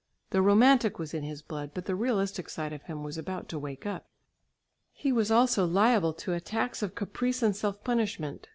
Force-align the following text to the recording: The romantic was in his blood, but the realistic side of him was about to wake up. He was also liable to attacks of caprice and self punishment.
The 0.31 0.41
romantic 0.41 0.97
was 0.97 1.13
in 1.13 1.21
his 1.21 1.43
blood, 1.43 1.75
but 1.75 1.85
the 1.85 1.93
realistic 1.95 2.49
side 2.49 2.73
of 2.73 2.81
him 2.81 3.03
was 3.03 3.19
about 3.19 3.47
to 3.49 3.59
wake 3.59 3.85
up. 3.85 4.09
He 4.91 5.11
was 5.11 5.29
also 5.29 5.63
liable 5.63 6.13
to 6.25 6.33
attacks 6.33 6.81
of 6.81 6.95
caprice 6.95 7.43
and 7.43 7.55
self 7.55 7.83
punishment. 7.83 8.47